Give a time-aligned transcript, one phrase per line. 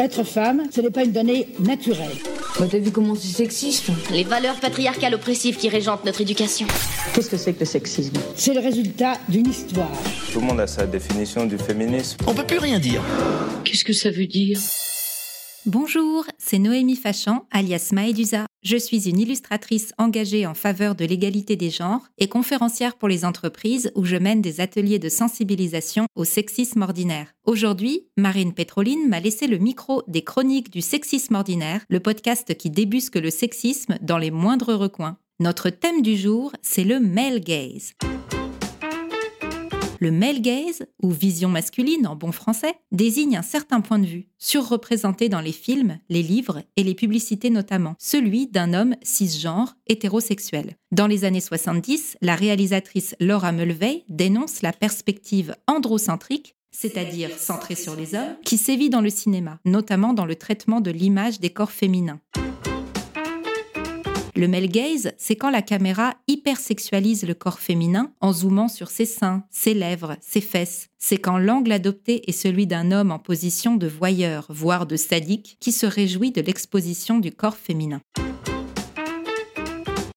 [0.00, 2.08] Être femme, ce n'est pas une donnée naturelle.
[2.58, 6.66] Bah t'as vu comment c'est sexiste Les valeurs patriarcales oppressives qui régentent notre éducation.
[7.12, 8.14] Qu'est-ce que c'est que le sexisme?
[8.34, 9.90] C'est le résultat d'une histoire.
[10.32, 12.16] Tout le monde a sa définition du féminisme.
[12.26, 13.02] On peut plus rien dire.
[13.64, 14.58] Qu'est-ce que ça veut dire?
[15.66, 18.46] Bonjour, c'est Noémie Fachan, alias Maëdusa.
[18.62, 23.26] Je suis une illustratrice engagée en faveur de l'égalité des genres et conférencière pour les
[23.26, 27.34] entreprises où je mène des ateliers de sensibilisation au sexisme ordinaire.
[27.44, 32.70] Aujourd'hui, Marine Pétroline m'a laissé le micro des chroniques du sexisme ordinaire, le podcast qui
[32.70, 35.18] débusque le sexisme dans les moindres recoins.
[35.40, 37.92] Notre thème du jour, c'est le male gaze.
[40.02, 44.28] Le male gaze, ou vision masculine en bon français, désigne un certain point de vue,
[44.38, 50.76] surreprésenté dans les films, les livres et les publicités notamment, celui d'un homme cisgenre hétérosexuel.
[50.90, 57.96] Dans les années 70, la réalisatrice Laura Mulvey dénonce la perspective androcentrique c'est-à-dire centrée sur
[57.96, 61.72] les hommes, qui sévit dans le cinéma, notamment dans le traitement de l'image des corps
[61.72, 62.20] féminins.
[64.36, 69.04] Le male gaze, c'est quand la caméra hypersexualise le corps féminin en zoomant sur ses
[69.04, 70.88] seins, ses lèvres, ses fesses.
[70.98, 75.56] C'est quand l'angle adopté est celui d'un homme en position de voyeur, voire de sadique,
[75.60, 78.00] qui se réjouit de l'exposition du corps féminin.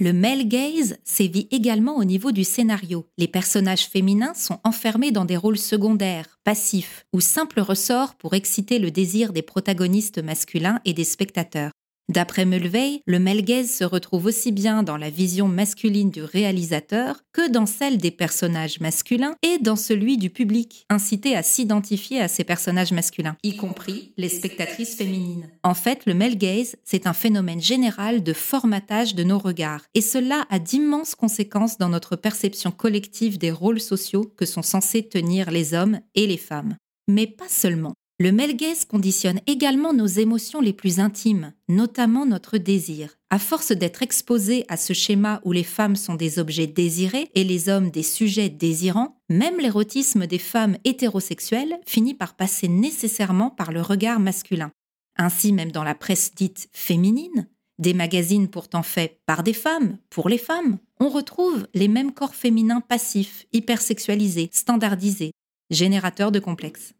[0.00, 3.06] Le male gaze sévit également au niveau du scénario.
[3.16, 8.80] Les personnages féminins sont enfermés dans des rôles secondaires, passifs ou simples ressorts pour exciter
[8.80, 11.70] le désir des protagonistes masculins et des spectateurs.
[12.10, 17.50] D'après Mulvey, le melgaze se retrouve aussi bien dans la vision masculine du réalisateur que
[17.50, 22.44] dans celle des personnages masculins et dans celui du public, incité à s'identifier à ces
[22.44, 25.48] personnages masculins, y compris les spectatrices féminines.
[25.62, 30.44] En fait, le melgaze, c'est un phénomène général de formatage de nos regards, et cela
[30.50, 35.72] a d'immenses conséquences dans notre perception collective des rôles sociaux que sont censés tenir les
[35.72, 36.76] hommes et les femmes.
[37.08, 37.94] Mais pas seulement.
[38.20, 43.16] Le melgaze conditionne également nos émotions les plus intimes, notamment notre désir.
[43.28, 47.42] À force d'être exposé à ce schéma où les femmes sont des objets désirés et
[47.42, 53.72] les hommes des sujets désirants, même l'érotisme des femmes hétérosexuelles finit par passer nécessairement par
[53.72, 54.70] le regard masculin.
[55.16, 57.48] Ainsi, même dans la presse dite féminine,
[57.80, 62.36] des magazines pourtant faits par des femmes, pour les femmes, on retrouve les mêmes corps
[62.36, 65.32] féminins passifs, hypersexualisés, standardisés,
[65.70, 66.94] générateurs de complexes.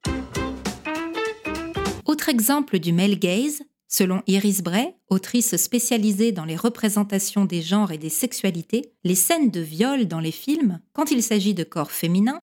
[2.25, 7.93] Autre exemple du male gaze, selon Iris Bray, autrice spécialisée dans les représentations des genres
[7.93, 11.91] et des sexualités, les scènes de viol dans les films, quand il s'agit de corps
[11.91, 12.41] féminins,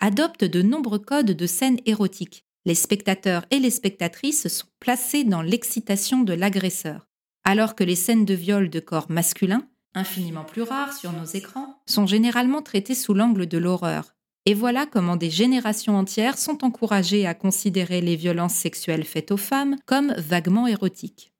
[0.00, 2.44] adoptent de nombreux codes de scènes érotiques.
[2.64, 7.06] Les spectateurs et les spectatrices sont placés dans l'excitation de l'agresseur,
[7.44, 11.80] alors que les scènes de viol de corps masculins, infiniment plus rares sur nos écrans,
[11.86, 14.12] sont généralement traitées sous l'angle de l'horreur,
[14.50, 19.36] et voilà comment des générations entières sont encouragées à considérer les violences sexuelles faites aux
[19.36, 21.32] femmes comme vaguement érotiques.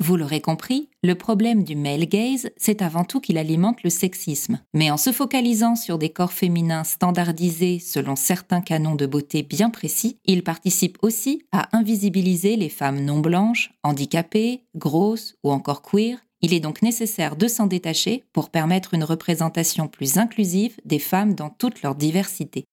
[0.00, 4.60] Vous l'aurez compris, le problème du male gaze, c'est avant tout qu'il alimente le sexisme.
[4.72, 9.68] Mais en se focalisant sur des corps féminins standardisés selon certains canons de beauté bien
[9.68, 16.16] précis, il participe aussi à invisibiliser les femmes non blanches, handicapées, grosses ou encore queer,
[16.40, 21.34] il est donc nécessaire de s'en détacher pour permettre une représentation plus inclusive des femmes
[21.34, 22.64] dans toute leur diversité.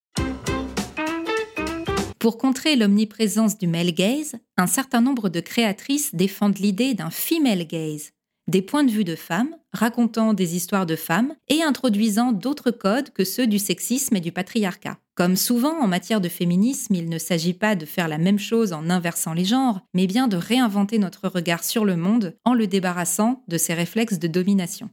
[2.19, 7.67] Pour contrer l'omniprésence du male gaze, un certain nombre de créatrices défendent l'idée d'un female
[7.67, 8.11] gaze,
[8.47, 13.09] des points de vue de femmes racontant des histoires de femmes et introduisant d'autres codes
[13.11, 14.97] que ceux du sexisme et du patriarcat.
[15.15, 18.73] Comme souvent en matière de féminisme, il ne s'agit pas de faire la même chose
[18.73, 22.67] en inversant les genres, mais bien de réinventer notre regard sur le monde en le
[22.67, 24.89] débarrassant de ses réflexes de domination.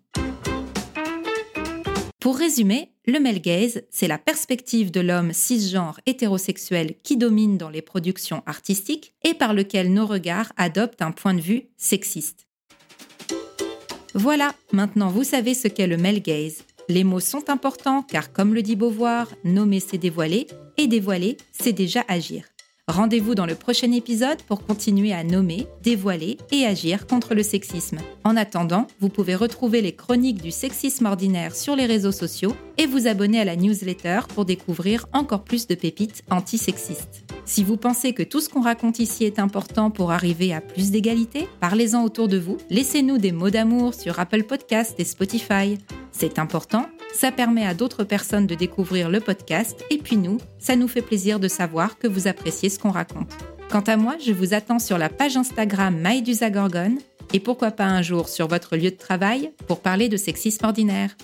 [2.20, 7.68] Pour résumer, le male gaze, c'est la perspective de l'homme cisgenre hétérosexuel qui domine dans
[7.68, 12.46] les productions artistiques et par lequel nos regards adoptent un point de vue sexiste.
[14.14, 16.64] Voilà, maintenant vous savez ce qu'est le male gaze.
[16.88, 20.46] Les mots sont importants car comme le dit Beauvoir, nommer c'est dévoiler
[20.76, 22.44] et dévoiler c'est déjà agir.
[22.88, 27.98] Rendez-vous dans le prochain épisode pour continuer à nommer, dévoiler et agir contre le sexisme.
[28.24, 32.86] En attendant, vous pouvez retrouver les chroniques du sexisme ordinaire sur les réseaux sociaux et
[32.86, 37.31] vous abonner à la newsletter pour découvrir encore plus de pépites antisexistes.
[37.44, 40.90] Si vous pensez que tout ce qu'on raconte ici est important pour arriver à plus
[40.90, 45.78] d'égalité, parlez-en autour de vous, laissez-nous des mots d'amour sur Apple Podcast et Spotify.
[46.12, 50.76] C'est important ça permet à d'autres personnes de découvrir le podcast et puis nous, ça
[50.76, 53.30] nous fait plaisir de savoir que vous appréciez ce qu'on raconte.
[53.70, 56.98] Quant à moi, je vous attends sur la page Instagram Maïdusa Gorgone
[57.32, 61.16] et pourquoi pas un jour sur votre lieu de travail pour parler de sexisme ordinaire.